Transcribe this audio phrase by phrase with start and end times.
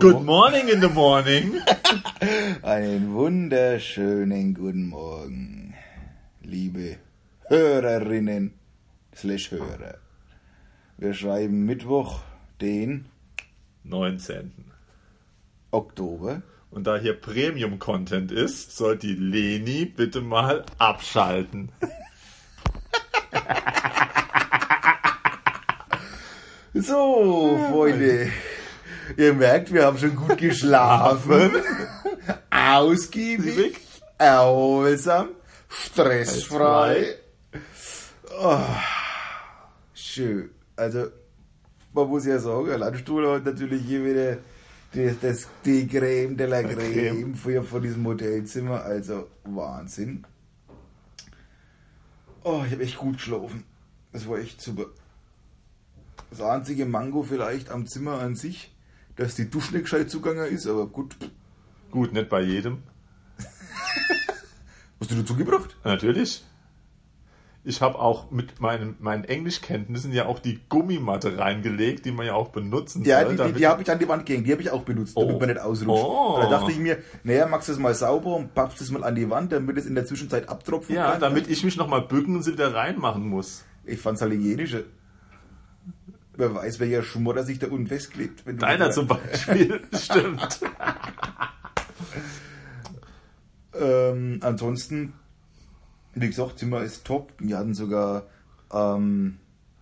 [0.00, 1.60] Good morning in the morning.
[2.62, 5.74] Einen wunderschönen guten Morgen,
[6.40, 6.98] liebe
[7.48, 8.54] Hörerinnen
[9.12, 9.98] slash Hörer.
[10.98, 12.20] Wir schreiben Mittwoch,
[12.60, 13.06] den
[13.82, 14.52] 19.
[15.72, 16.42] Oktober.
[16.70, 21.72] Und da hier Premium-Content ist, soll die Leni bitte mal abschalten.
[26.74, 28.30] So, Freunde.
[29.18, 31.50] Ihr merkt, wir haben schon gut geschlafen.
[32.50, 33.80] Ausgiebig,
[34.16, 35.30] erholsam,
[35.68, 37.16] stressfrei.
[38.40, 38.60] Oh,
[39.92, 40.50] schön.
[40.76, 41.08] Also,
[41.92, 44.36] man muss ja sagen, der Landstuhl hat natürlich hier wieder
[44.92, 47.34] das, das, die Creme de la Creme, Creme.
[47.34, 48.84] Von, von diesem Hotelzimmer.
[48.84, 50.24] Also, Wahnsinn.
[52.44, 53.64] Oh, ich habe echt gut geschlafen.
[54.12, 54.86] Das war echt super.
[56.30, 58.72] Das einzige Mango vielleicht am Zimmer an sich,
[59.18, 61.16] dass die Dusche nicht gescheit zugange ist, aber gut.
[61.90, 62.78] Gut, nicht bei jedem.
[65.00, 65.76] Hast du dazu gebracht?
[65.84, 66.44] Natürlich.
[67.64, 72.32] Ich habe auch mit meinen, meinen Englischkenntnissen ja auch die Gummimatte reingelegt, die man ja
[72.34, 73.24] auch benutzen Ja, soll.
[73.24, 75.16] die, die, damit- die habe ich an die Wand gehängt, die habe ich auch benutzt,
[75.16, 75.38] damit Oh.
[75.38, 76.04] man nicht ausrutscht.
[76.04, 76.38] Oh.
[76.40, 79.14] Da dachte ich mir, naja, machst du es mal sauber und pappst es mal an
[79.16, 81.20] die Wand, damit es in der Zwischenzeit abtropfen ja, kann.
[81.20, 83.64] damit ich mich nochmal bücken und sie wieder reinmachen muss.
[83.84, 84.82] Ich fand's halt hygienischer.
[86.38, 88.44] Wer weiß, welcher Schmodder sich da unten festklebt.
[88.62, 89.80] Deiner zum Beispiel.
[89.92, 90.60] Stimmt.
[93.74, 95.14] Ähm, ansonsten,
[96.14, 97.32] wie gesagt, Zimmer ist top.
[97.40, 98.26] Wir hatten sogar
[98.72, 99.38] ähm,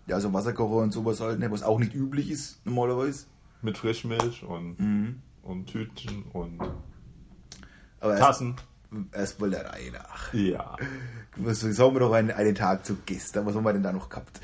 [0.07, 3.27] ja, so Wasserkocher und sowas halt, ne, was auch nicht üblich ist normalerweise.
[3.61, 5.21] Mit Frischmilch und, Mhm.
[5.43, 6.59] und Tütchen und
[8.01, 8.57] Aber erst, Tassen.
[9.13, 10.33] erst mal der Reihe nach.
[10.33, 10.77] Ja.
[11.37, 13.45] Was sagen wir doch einen, einen Tag zu gestern?
[13.45, 14.41] Was haben wir denn da noch gehabt?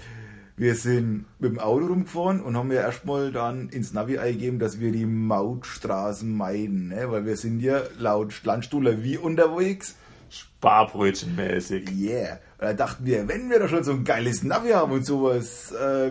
[0.56, 4.80] Wir sind mit dem Auto rumgefahren und haben ja erstmal dann ins Navi eingegeben, dass
[4.80, 7.10] wir die Mautstraßen meiden, ne?
[7.10, 9.96] weil wir sind ja laut Landstuhler wie unterwegs.
[10.30, 11.90] Sparbrötchenmäßig.
[11.98, 12.38] Yeah.
[12.58, 15.72] Und da dachten wir, wenn wir doch schon so ein geiles Navi haben und sowas
[15.72, 16.10] äh,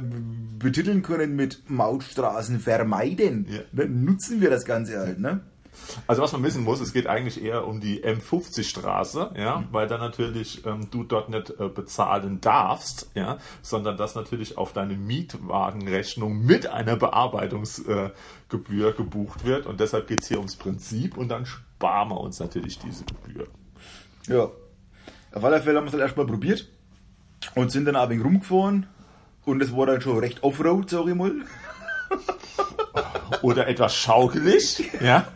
[0.59, 3.61] betiteln können mit Mautstraßen vermeiden, Ja.
[3.71, 5.39] ne, nutzen wir das Ganze halt, ne?
[6.07, 9.97] Also was man wissen muss, es geht eigentlich eher um die M50-Straße, ja, weil da
[9.97, 16.45] natürlich ähm, du dort nicht äh, bezahlen darfst, ja, sondern das natürlich auf deine Mietwagenrechnung
[16.45, 21.45] mit einer Bearbeitungsgebühr äh, gebucht wird und deshalb geht es hier ums Prinzip und dann
[21.45, 23.47] sparen wir uns natürlich diese Gebühr.
[24.27, 24.49] Ja.
[25.33, 26.67] Auf alle Fälle haben wir es halt erstmal probiert
[27.55, 28.87] und sind dann ein wenig rumgefahren
[29.45, 31.33] und es war dann schon recht Offroad, sag ich mal.
[33.41, 35.27] Oder etwas schaukelig, ja.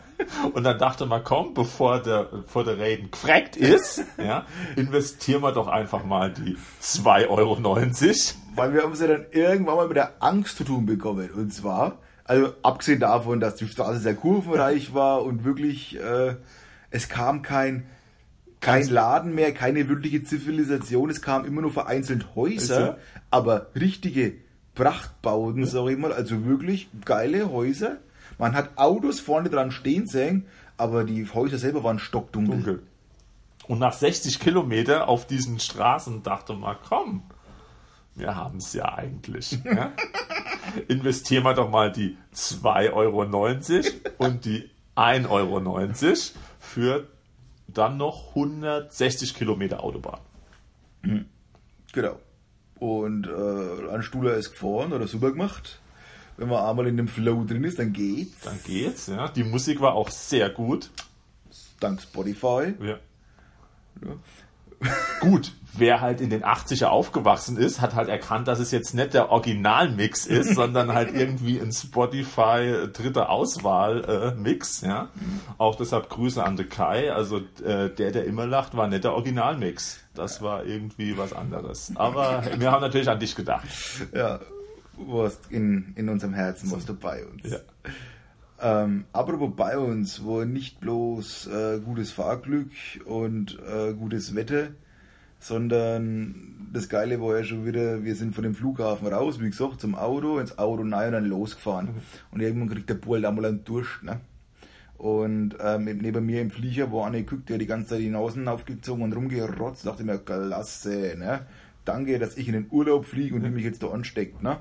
[0.52, 4.46] Und dann dachte man, komm, bevor der, bevor der Reden gefreckt ist, ja,
[4.76, 7.58] investieren wir doch einfach mal die 2,90 Euro.
[8.54, 11.30] Weil wir haben es ja dann irgendwann mal mit der Angst zu tun bekommen.
[11.30, 16.36] Und zwar, also abgesehen davon, dass die Straße sehr kurvenreich war und wirklich, äh,
[16.90, 17.86] es kam kein,
[18.60, 22.98] kein Laden mehr, keine wirkliche Zivilisation, es kamen immer nur vereinzelt Häuser, Häuser.
[23.30, 24.34] aber richtige
[24.74, 27.98] Prachtbauten, sag ich mal, also wirklich geile Häuser.
[28.38, 32.54] Man hat Autos vorne dran stehen sehen, aber die Häuser selber waren stockdunkel.
[32.54, 32.82] dunkel.
[33.66, 37.22] Und nach 60 Kilometer auf diesen Straßen dachte man, komm,
[38.14, 39.58] wir haben es ja eigentlich.
[39.64, 39.92] Ja?
[40.88, 43.22] Investieren wir doch mal die 2,90 Euro
[44.18, 46.14] und die 1,90 Euro
[46.58, 47.08] für
[47.68, 50.20] dann noch 160 Kilometer Autobahn.
[51.92, 52.18] Genau.
[52.78, 55.80] Und äh, ein Stuhler ist gefahren oder super gemacht.
[56.36, 58.40] Wenn man einmal in dem Flow drin ist, dann geht's.
[58.42, 59.28] Dann geht's, ja.
[59.28, 60.90] Die Musik war auch sehr gut.
[61.80, 62.74] Dank Spotify.
[62.80, 62.98] Ja.
[65.20, 69.14] Gut, wer halt in den 80er aufgewachsen ist, hat halt erkannt, dass es jetzt nicht
[69.14, 75.08] der Originalmix ist, sondern halt irgendwie ein Spotify dritte Auswahl äh, Mix, ja.
[75.56, 79.14] Auch deshalb Grüße an The Kai, also äh, der, der immer lacht, war nicht der
[79.14, 80.00] Originalmix.
[80.14, 81.92] Das war irgendwie was anderes.
[81.94, 83.66] Aber wir haben natürlich an dich gedacht.
[84.14, 84.40] Ja,
[84.98, 87.50] warst in, in unserem Herzen warst du bei uns.
[87.50, 87.58] Ja.
[88.58, 92.70] Ähm, apropos bei uns, wo nicht bloß äh, gutes Fahrglück
[93.04, 94.68] und äh, gutes Wetter,
[95.38, 99.80] sondern das Geile war ja schon wieder, wir sind von dem Flughafen raus, wie gesagt,
[99.80, 101.88] zum Auto, ins Auto rein und dann losgefahren.
[102.30, 104.20] Und irgendwann kriegt der Bull da mal einen Durst, ne?
[104.96, 108.48] Und ähm, neben mir im Flieger war eine geguckt, der die ganze Zeit die Nasen
[108.48, 111.40] aufgezogen und rumgerotzt, dachte mir, klasse, ne?
[111.84, 114.58] Danke, dass ich in den Urlaub fliege und du mich jetzt da ansteckt, ne?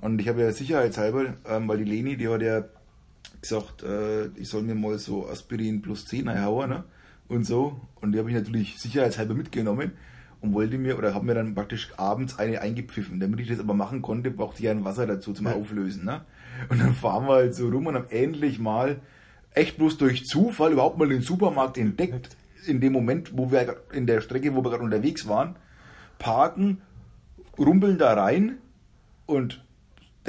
[0.00, 2.64] Und ich habe ja sicherheitshalber, ähm, weil die Leni, die hat ja
[3.40, 6.84] gesagt, äh, ich soll mir mal so Aspirin plus 10 hauen, ne?
[7.28, 7.80] Und so.
[8.00, 9.92] Und die habe ich natürlich sicherheitshalber mitgenommen.
[10.40, 13.20] und wollte mir oder habe mir dann praktisch abends eine eingepfiffen.
[13.20, 16.06] Damit ich das aber machen konnte, brauchte ich ja ein Wasser dazu zum Auflösen.
[16.06, 16.22] Ne?
[16.70, 19.00] Und dann fahren wir halt so rum und haben endlich mal
[19.52, 22.30] echt bloß durch Zufall überhaupt mal den Supermarkt entdeckt.
[22.66, 25.56] In dem Moment, wo wir in der Strecke, wo wir gerade unterwegs waren,
[26.18, 26.80] parken,
[27.58, 28.58] rumpeln da rein
[29.26, 29.62] und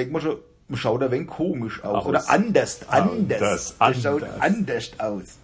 [0.02, 0.38] denkt man schon,
[0.74, 1.98] schaut ein wenig komisch aus.
[2.04, 2.06] Aus.
[2.06, 3.12] Oder anders, anders.
[3.40, 4.42] Anders, Das schaut anders.
[4.42, 5.38] anders aus.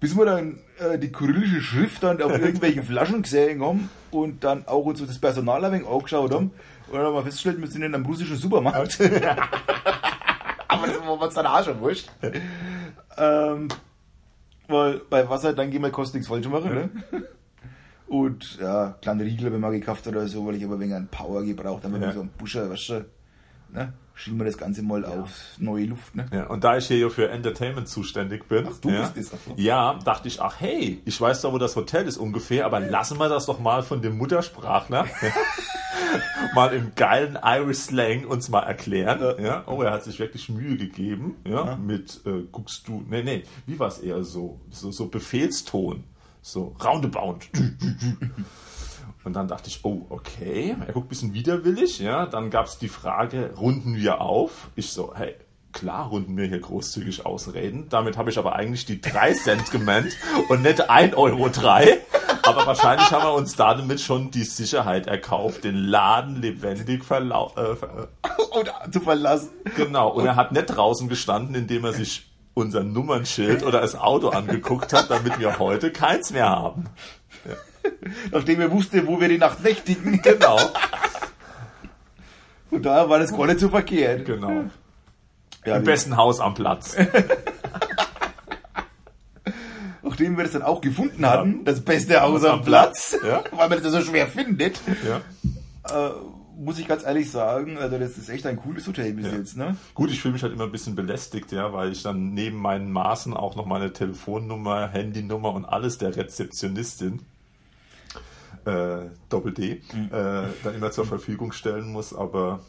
[0.00, 4.66] Bis wir dann äh, die kyrillische Schrift dann auf irgendwelchen Flaschen gesehen haben und dann
[4.68, 6.52] auch uns das Personal ein wenig angeschaut haben
[6.86, 8.98] und dann haben wir festgestellt, wir sind in einem russischen Supermarkt.
[10.68, 12.08] Aber das war uns dann auch schon wurscht.
[13.16, 13.68] ähm,
[14.68, 16.90] weil bei Wasser, dann gehen wir kostet nichts falsch machen, ne?
[18.06, 20.94] Und ja, kleine Riegel habe ich mal gekauft oder so, weil ich aber ein wenig
[20.94, 22.12] an Power gebraucht habe, Ja.
[22.12, 23.04] so ein Buscher, weißt du,
[23.72, 23.92] ne?
[24.14, 26.26] Schieben wir das Ganze mal auf neue Luft, ne?
[26.32, 29.52] Ja, und da ich hier für Entertainment zuständig bin, Ach, du ja, bist das, ach
[29.56, 33.18] ja, dachte ich, ach hey, ich weiß doch, wo das Hotel ist ungefähr, aber lassen
[33.18, 35.06] wir das doch mal von dem Muttersprachler
[36.54, 39.20] mal im geilen Irish Slang uns mal erklären.
[39.20, 39.38] Ja.
[39.38, 39.64] Ja.
[39.66, 43.78] Oh, er hat sich wirklich Mühe gegeben, ja, mit äh, guckst du, nee, nee, wie
[43.78, 46.02] war es eher so, so, so Befehlston,
[46.42, 47.38] so roundabout.
[49.28, 50.74] Und dann dachte ich, oh, okay.
[50.86, 52.24] Er guckt ein bisschen widerwillig, ja.
[52.24, 54.70] Dann gab es die Frage, runden wir auf?
[54.74, 55.34] Ich so, hey,
[55.70, 57.90] klar runden wir hier großzügig ausreden.
[57.90, 60.16] Damit habe ich aber eigentlich die 3 Cent gemeint
[60.48, 61.50] und nicht 1,03 Euro.
[62.42, 67.76] Aber wahrscheinlich haben wir uns damit schon die Sicherheit erkauft, den Laden lebendig verlau äh,
[67.76, 68.08] ver
[68.58, 69.50] Oder zu verlassen.
[69.76, 74.30] Genau, und er hat nicht draußen gestanden, indem er sich unser Nummernschild oder das Auto
[74.30, 76.86] angeguckt hat, damit wir heute keins mehr haben.
[78.32, 80.20] Nachdem er wusste, wo wir die Nacht nächtigen.
[80.22, 80.58] Genau,
[82.70, 84.24] Und daher war das gar nicht so verkehrt.
[84.26, 84.64] genau.
[85.64, 86.96] Ja, Im besten Haus am Platz.
[90.02, 93.42] Nachdem wir das dann auch gefunden hatten, das beste Haus am Platz, Ja.
[93.52, 95.20] weil man das ja so schwer findet, Ja.
[96.08, 96.12] äh,
[96.56, 99.32] muss ich ganz ehrlich sagen, also das ist echt ein cooles Hotel bis Ja.
[99.32, 99.76] jetzt, ne?
[99.94, 102.90] Gut, ich fühle mich halt immer ein bisschen belästigt, ja, weil ich dann neben meinen
[102.90, 107.20] Maßen auch noch meine Telefonnummer, Handynummer und alles der Rezeptionistin
[108.68, 110.06] äh, Doppel D Mhm.
[110.12, 112.60] äh, dann immer zur Verfügung stellen muss, aber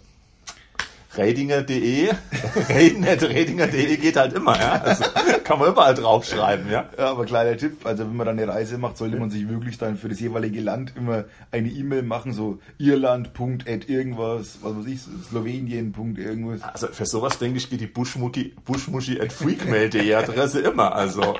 [1.15, 2.09] Ratinger.de,
[2.69, 4.73] Ratinger.de geht halt immer, ja.
[4.73, 5.05] Also
[5.43, 6.87] kann man überall draufschreiben, ja.
[6.99, 9.79] Ja, aber kleiner Tipp, also wenn man dann eine Reise macht, sollte man sich wirklich
[9.79, 14.99] dann für das jeweilige Land immer eine E-Mail machen, so Irland.at irgendwas, was weiß ich,
[15.27, 15.95] Slowenien.
[16.15, 16.61] irgendwas.
[16.61, 21.35] Also für sowas denke ich, geht die Buschmucki, Buschmuschi at freakmail.de Adresse immer, also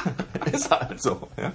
[0.52, 1.52] ist halt so, ja.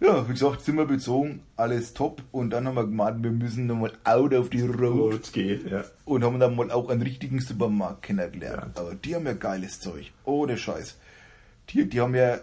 [0.00, 3.92] Ja, wie gesagt, Zimmer bezogen, alles top und dann haben wir gemeint, wir müssen nochmal
[4.04, 5.84] out of the road Road ja.
[6.06, 8.72] und haben dann mal auch einen richtigen Supermarkt kennengelernt.
[8.76, 8.80] Ja.
[8.80, 10.10] Aber die haben ja geiles Zeug.
[10.24, 10.96] Ohne Scheiß.
[11.68, 12.38] Die, die haben ja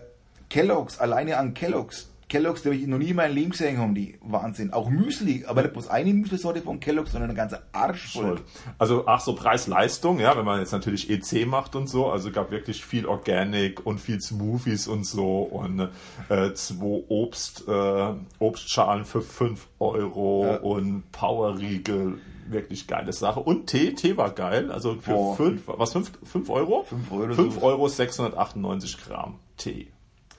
[0.50, 2.10] Kelloggs, alleine an Kelloggs.
[2.30, 4.74] Kelloggs, die habe ich noch nie in meinem Leben gesehen haben, die Wahnsinn.
[4.74, 8.24] Auch Müsli, aber nicht bloß eine Müsli-Sorte von Kelloggs, sondern eine ganze Arsch voll.
[8.38, 8.42] Voll.
[8.78, 12.52] Also ach so Preis-Leistung, ja, wenn man jetzt natürlich EC macht und so, also gab
[12.52, 15.88] wirklich viel Organic und viel Smoothies und so und
[16.30, 20.58] äh, zwei Obst, äh, Obstschalen für 5 Euro Ja.
[20.58, 22.20] und Powerriegel,
[22.50, 23.40] wirklich geile Sache.
[23.40, 25.36] Und Tee, Tee war geil, also für Boah.
[25.38, 26.84] 5, was 5 fünf Euro?
[26.84, 27.62] Fünf Euro 5 so.
[27.62, 29.88] Euro 698 Gramm Tee.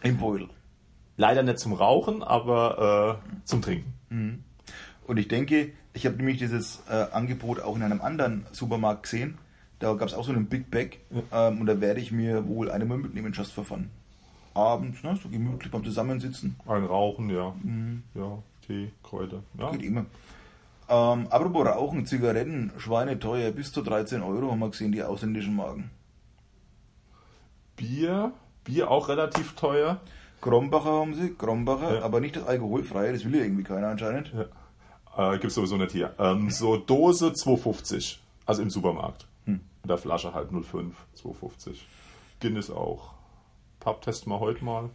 [0.02, 0.48] Im Beutel.
[1.18, 4.44] Leider nicht zum Rauchen, aber äh, zum Trinken.
[5.04, 9.36] Und ich denke, ich habe nämlich dieses äh, Angebot auch in einem anderen Supermarkt gesehen.
[9.80, 10.98] Da gab es auch so einen Big Bag.
[11.32, 13.90] Ähm, und da werde ich mir wohl eine mal mitnehmen, just for fun.
[14.54, 16.56] Abends, ne, so gemütlich beim Zusammensitzen.
[16.66, 17.54] Ein Rauchen, ja.
[18.14, 19.42] Ja, Tee, Kräuter.
[19.58, 19.72] Ja.
[19.72, 20.06] Geht immer.
[20.88, 25.90] Ähm, apropos Rauchen, Zigaretten, schweineteuer, bis zu 13 Euro haben wir gesehen, die ausländischen Marken.
[27.76, 28.32] Bier,
[28.64, 30.00] Bier auch relativ teuer.
[30.40, 32.02] Krombacher haben sie, Krombacher, Ja.
[32.02, 34.32] aber nicht das alkoholfreie, das will ja irgendwie keiner anscheinend.
[35.16, 35.32] Ja.
[35.34, 36.14] Äh, gibt's sowieso nicht hier.
[36.18, 38.18] Ähm, so Dose 2,50.
[38.46, 39.26] Also im Supermarkt.
[39.46, 39.60] Hm.
[39.84, 41.76] Der Flasche halt 0,5, 2,50.
[42.40, 43.14] Guinness auch.
[43.80, 44.90] Pub testen wir heute mal.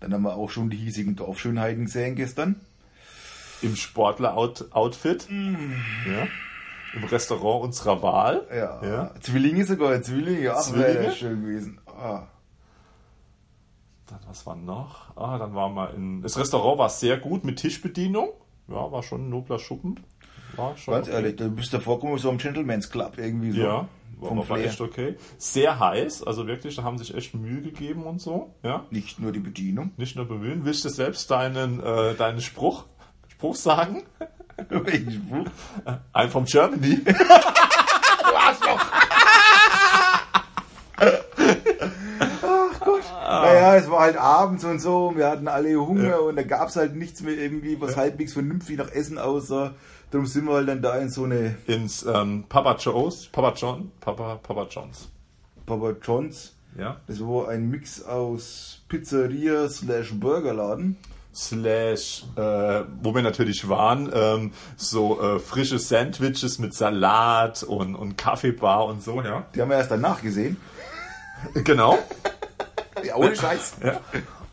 [0.00, 2.60] Dann haben wir auch schon die hiesigen Dorfschönheiten gesehen gestern.
[3.62, 5.28] Im Sportler-Outfit.
[5.30, 6.26] Ja.
[6.94, 8.46] Im Restaurant unserer Wahl.
[8.54, 9.10] Ja, ja.
[9.20, 11.12] Zwillinge sogar, Zwillinge, ach, Zwillinge?
[11.12, 11.80] schön gewesen.
[11.86, 12.22] Ah.
[14.06, 15.16] Dann, was war noch?
[15.16, 16.22] Ah, dann waren wir in.
[16.22, 18.30] Das Restaurant war sehr gut mit Tischbedienung.
[18.68, 20.00] Ja, war schon ein nobler Schuppen.
[20.56, 21.16] War schon Ganz okay.
[21.16, 23.60] ehrlich, du bist da vorgekommen wie so am Gentleman's Club irgendwie so.
[23.60, 25.16] Ja, war, vom war echt okay.
[25.38, 28.54] Sehr heiß, also wirklich, da haben sich echt Mühe gegeben und so.
[28.62, 29.90] Ja, Nicht nur die Bedienung.
[29.96, 30.64] nicht nur bemühen.
[30.64, 32.84] Willst du selbst deinen, äh, deinen Spruch,
[33.28, 34.04] Spruch sagen?
[34.68, 35.46] Welchen Spruch?
[36.14, 37.00] I'm from Germany.
[43.28, 46.16] Naja, es war halt abends und so, wir hatten alle Hunger Ja.
[46.18, 49.74] und da gab es halt nichts mehr irgendwie, was halbwegs vernünftig nach Essen aussah.
[50.10, 53.92] Darum sind wir halt dann da in so eine Ins ähm, Papa Joe's, Papa John,
[54.00, 55.08] Papa, Papa John's.
[55.66, 56.54] Papa John's.
[56.76, 56.96] Ja.
[57.06, 60.96] Das war ein Mix aus Pizzeria slash Burgerladen.
[61.34, 68.16] Slash, äh, wo wir natürlich waren, ähm, so äh, frische Sandwiches mit Salat und, und
[68.18, 69.44] Kaffeebar und so, ja.
[69.54, 70.56] Die haben wir erst danach gesehen.
[71.54, 71.98] Genau.
[73.06, 73.76] Ja, ohne Scheiß.
[73.84, 74.00] Ja.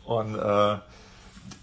[0.04, 0.78] Und äh,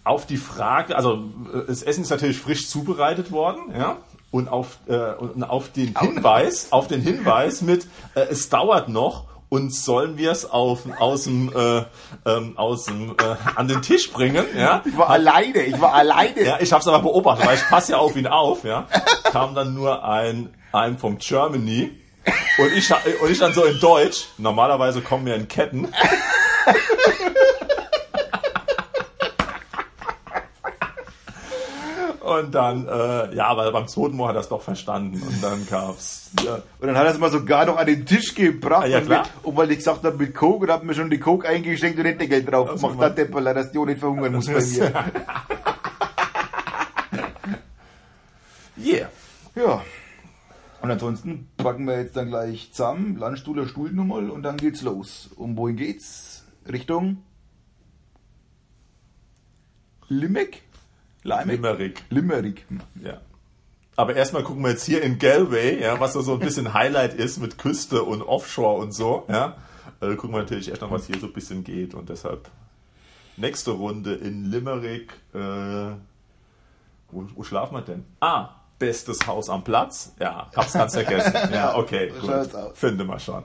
[0.04, 3.98] auf die Frage, also äh, das Essen ist natürlich frisch zubereitet worden, ja.
[4.32, 9.26] Und auf, äh, und auf den Hinweis, auf den Hinweis mit, äh, es dauert noch
[9.50, 11.84] und sollen wir es auf, aus dem, äh,
[12.26, 13.16] ähm, aus dem, äh,
[13.56, 14.82] an den Tisch bringen, ja.
[14.86, 16.42] Ich war alleine, ich war alleine.
[16.42, 18.88] Ja, ich habe es aber beobachtet, weil ich passe ja auf ihn auf, ja.
[19.26, 21.92] Kam dann nur ein, ein vom Germany
[22.58, 22.90] und ich,
[23.22, 24.28] und ich dann so in Deutsch.
[24.38, 25.90] Normalerweise kommen wir in Ketten.
[32.22, 35.22] Und dann, äh, ja, aber beim zweiten Mal hat er es doch verstanden.
[35.22, 38.36] Und dann gab's, ja, Und dann hat er es mal sogar noch an den Tisch
[38.36, 38.88] gebracht.
[38.88, 41.20] Ja, und, mit, und weil ich gesagt habe mit Coke und hab mir schon die
[41.20, 43.00] Coke eingeschenkt und den Deckel drauf Also gemacht.
[43.00, 44.94] mal- Der Depperler, dass die auch nicht verhungern muss bei mir.
[48.86, 49.10] yeah.
[49.56, 49.82] Ja.
[50.82, 55.30] Und ansonsten packen wir jetzt dann gleich zusammen, Landstuhler Stuhl nochmal und dann geht's los.
[55.36, 56.41] Um wohin geht's?
[56.70, 57.24] Richtung
[60.08, 60.64] Limerick?
[61.24, 61.56] Limerick?
[61.62, 62.04] Limerick.
[62.10, 62.66] Limerick.
[63.02, 63.22] Ja.
[63.96, 67.14] Aber erstmal gucken wir jetzt hier in Galway, ja, was so, so ein bisschen Highlight
[67.14, 69.58] ist mit Küste und Offshore und so, ja.
[70.02, 72.50] Äh, gucken wir natürlich erst noch, was hier so ein bisschen geht und deshalb
[73.38, 75.14] nächste Runde in Limerick.
[75.34, 75.38] Äh,
[77.12, 78.06] wo, wo schlafen wir denn?
[78.20, 78.50] Ah,
[78.80, 80.16] bestes Haus am Platz.
[80.20, 81.34] Ja, hab's ganz vergessen.
[81.54, 82.50] Ja, okay, gut.
[82.74, 83.44] Finde mal schon.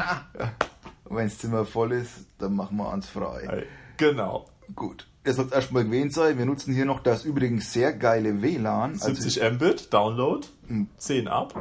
[1.04, 3.64] Und wenn das Zimmer voll ist, dann machen wir uns frei.
[3.96, 4.46] Genau.
[4.74, 5.06] Gut.
[5.24, 6.38] Das soll erstmal gewähnt sein.
[6.38, 8.92] Wir nutzen hier noch das übrigens sehr geile WLAN.
[8.92, 10.46] Also 70 Mbit, Download,
[10.98, 11.54] 10 ab.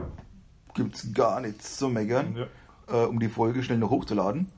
[0.73, 2.35] gibt's gar nichts zu meckern,
[2.89, 3.03] Ja.
[3.03, 4.51] äh, um die Folge schnell noch hochzuladen.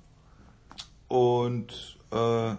[1.07, 2.55] Und äh,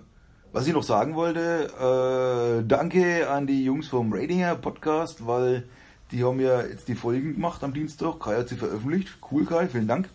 [0.52, 5.68] was ich noch sagen wollte, äh, danke an die Jungs vom Ratinger Podcast, weil
[6.10, 8.20] die haben ja jetzt die Folgen gemacht am Dienstag.
[8.20, 9.18] Kai hat sie veröffentlicht.
[9.30, 10.08] Cool, Kai, vielen Dank.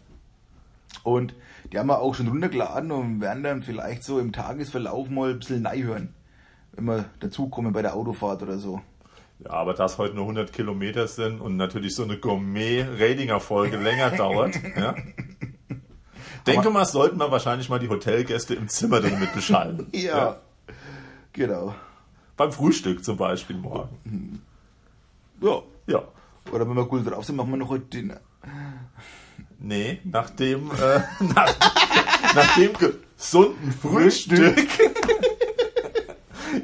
[1.04, 1.36] Und
[1.72, 5.40] die haben wir auch schon runtergeladen und werden dann vielleicht so im Tagesverlauf mal ein
[5.40, 6.14] bisschen neu hören.
[6.72, 8.82] Wenn wir dazukommen bei der Autofahrt oder so.
[9.40, 14.12] Ja, aber da es heute nur 100 Kilometer sind und natürlich so eine Gourmet-Ratinger-Folge länger
[14.18, 14.96] dauert, ja.
[16.48, 19.88] Denke mal, sollten wir wahrscheinlich mal die Hotelgäste im Zimmer drin mit beschallen.
[19.94, 20.38] Ja.
[21.32, 21.74] Genau.
[22.38, 24.42] Beim Frühstück zum Beispiel morgen.
[25.42, 25.62] Ja.
[25.88, 26.04] Ja.
[26.52, 28.20] Oder wenn wir cool drauf sind, machen wir noch heute Dinner.
[29.60, 31.56] Nee, nach dem, äh, nach,
[32.36, 34.58] nach dem gesunden Frühstück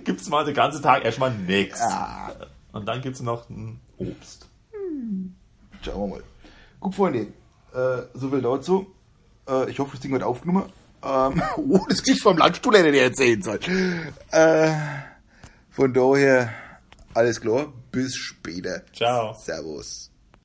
[0.04, 1.80] gibt's mal den ganzen Tag erstmal nichts.
[1.80, 2.32] Ja.
[2.72, 4.48] Und dann gibt's noch ein Obst.
[5.82, 6.24] Schauen wir mal.
[6.80, 7.28] Gut, Freunde.
[7.74, 8.88] Äh, so viel dazu.
[9.48, 10.72] Äh, ich hoffe, das Ding wird aufgenommen.
[11.04, 14.14] Ähm, oh, das Gesicht vom Landstuhl hätte ich erzählen sollen.
[14.32, 14.72] Äh,
[15.70, 16.54] von daher,
[17.14, 17.72] alles klar.
[17.92, 18.84] Bis später.
[18.94, 19.34] Ciao.
[19.34, 20.09] Servus.